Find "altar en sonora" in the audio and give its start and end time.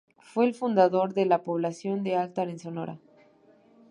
2.15-2.97